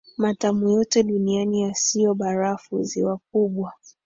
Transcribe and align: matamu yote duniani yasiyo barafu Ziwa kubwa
matamu 0.17 0.69
yote 0.69 1.03
duniani 1.03 1.61
yasiyo 1.61 2.13
barafu 2.13 2.83
Ziwa 2.83 3.19
kubwa 3.31 3.73